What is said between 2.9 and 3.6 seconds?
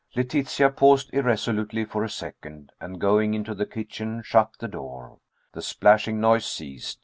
going into